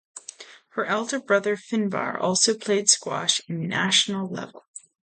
[0.69, 4.65] Her elder brother Finbarr also played squash in national level.